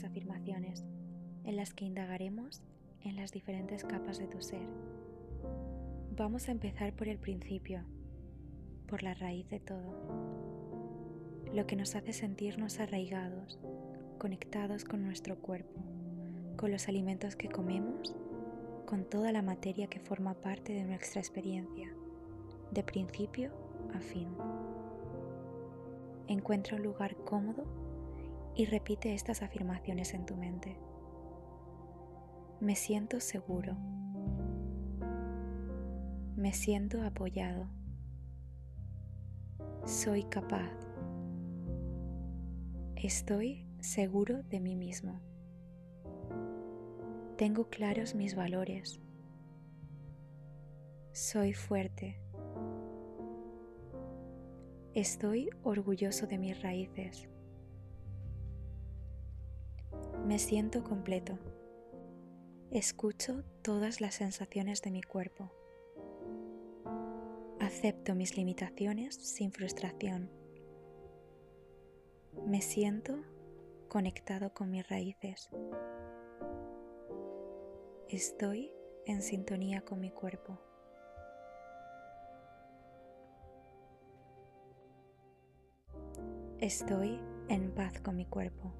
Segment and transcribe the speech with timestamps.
[0.00, 0.84] afirmaciones
[1.44, 2.62] en las que indagaremos
[3.04, 4.66] en las diferentes capas de tu ser.
[6.16, 7.82] Vamos a empezar por el principio,
[8.86, 9.94] por la raíz de todo,
[11.52, 13.58] lo que nos hace sentirnos arraigados,
[14.18, 15.80] conectados con nuestro cuerpo,
[16.56, 18.14] con los alimentos que comemos,
[18.86, 21.92] con toda la materia que forma parte de nuestra experiencia,
[22.70, 23.50] de principio
[23.94, 24.28] a fin.
[26.28, 27.64] Encuentra un lugar cómodo
[28.54, 30.76] y repite estas afirmaciones en tu mente.
[32.60, 33.76] Me siento seguro.
[36.36, 37.66] Me siento apoyado.
[39.84, 40.70] Soy capaz.
[42.96, 45.20] Estoy seguro de mí mismo.
[47.36, 49.00] Tengo claros mis valores.
[51.12, 52.20] Soy fuerte.
[54.94, 57.28] Estoy orgulloso de mis raíces.
[60.26, 61.38] Me siento completo.
[62.70, 65.50] Escucho todas las sensaciones de mi cuerpo.
[67.60, 70.30] Acepto mis limitaciones sin frustración.
[72.46, 73.22] Me siento
[73.88, 75.50] conectado con mis raíces.
[78.08, 78.72] Estoy
[79.06, 80.58] en sintonía con mi cuerpo.
[86.58, 88.72] Estoy en paz con mi cuerpo.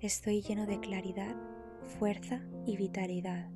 [0.00, 1.34] Estoy lleno de claridad,
[1.98, 3.50] fuerza y vitalidad.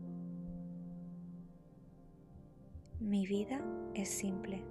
[2.99, 4.65] Mi vida es simple.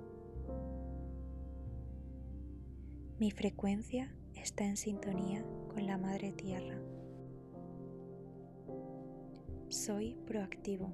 [3.19, 6.77] Mi frecuencia está en sintonía con la Madre Tierra.
[9.69, 10.91] Soy proactivo,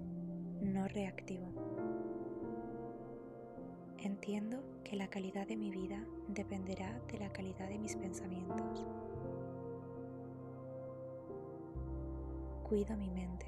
[0.61, 1.47] no reactivo.
[3.97, 8.85] Entiendo que la calidad de mi vida dependerá de la calidad de mis pensamientos.
[12.67, 13.45] Cuido mi mente.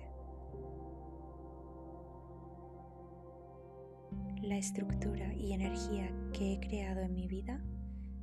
[4.41, 7.61] La estructura y energía que he creado en mi vida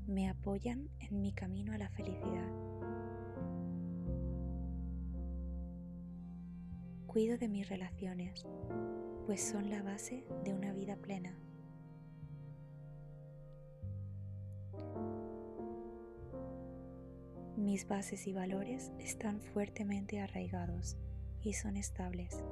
[0.07, 2.51] me apoyan en mi camino a la felicidad.
[7.07, 8.47] Cuido de mis relaciones,
[9.27, 11.39] pues son la base de una vida plena.
[17.67, 20.97] Mis bases y valores están fuertemente arraigados
[21.43, 22.45] y son estables.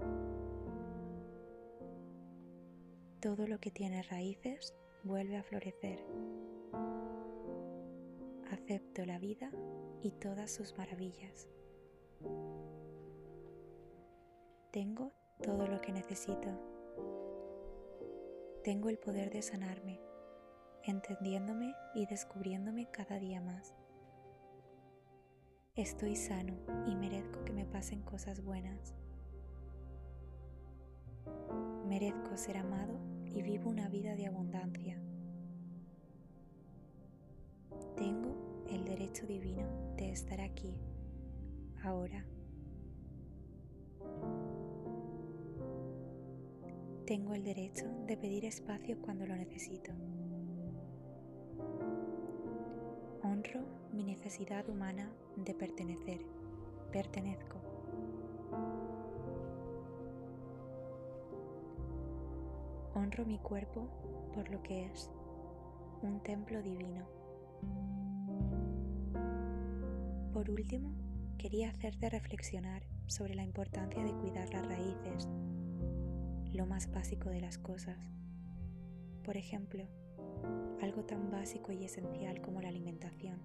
[3.20, 4.74] Todo lo que tiene raíces
[5.04, 6.04] vuelve a florecer.
[8.50, 9.52] Acepto la vida
[10.02, 11.48] y todas sus maravillas.
[14.72, 16.48] Tengo todo lo que necesito.
[18.64, 20.00] Tengo el poder de sanarme,
[20.82, 23.76] entendiéndome y descubriéndome cada día más.
[25.76, 26.54] Estoy sano
[26.86, 28.94] y merezco que me pasen cosas buenas.
[31.88, 32.96] Merezco ser amado
[33.26, 34.96] y vivo una vida de abundancia.
[37.96, 40.76] Tengo el derecho divino de estar aquí,
[41.82, 42.24] ahora.
[47.04, 49.90] Tengo el derecho de pedir espacio cuando lo necesito.
[53.44, 53.60] Honro
[53.92, 56.20] mi necesidad humana de pertenecer.
[56.92, 57.58] Pertenezco.
[62.94, 63.88] Honro mi cuerpo
[64.34, 65.10] por lo que es,
[66.02, 67.06] un templo divino.
[70.32, 70.94] Por último,
[71.36, 75.28] quería hacerte reflexionar sobre la importancia de cuidar las raíces,
[76.52, 77.98] lo más básico de las cosas.
[79.22, 79.84] Por ejemplo,
[80.84, 83.40] algo tan básico y esencial como la alimentación.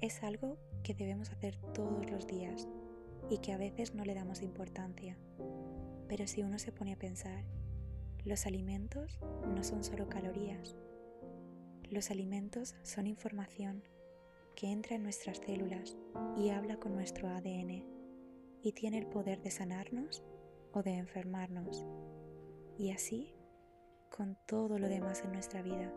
[0.00, 2.66] Es algo que debemos hacer todos los días
[3.28, 5.18] y que a veces no le damos importancia.
[6.08, 7.44] Pero si uno se pone a pensar,
[8.24, 9.20] los alimentos
[9.54, 10.74] no son solo calorías.
[11.90, 13.82] Los alimentos son información
[14.56, 15.98] que entra en nuestras células
[16.36, 17.84] y habla con nuestro ADN
[18.62, 20.22] y tiene el poder de sanarnos
[20.72, 21.84] o de enfermarnos.
[22.78, 23.34] Y así
[24.10, 25.90] con todo lo demás en nuestra vida.